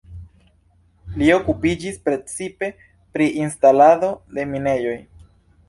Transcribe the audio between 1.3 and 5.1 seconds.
okupiĝis precipe pri instalado de minejoj.